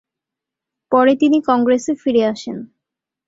পরে 0.91 1.13
তিনি 1.15 1.37
কংগ্রেসে 1.47 1.93
ফিরে 1.95 2.23
আসেন। 2.25 2.57